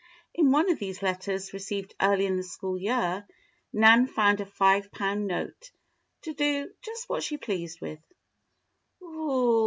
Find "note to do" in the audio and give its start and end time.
5.27-6.71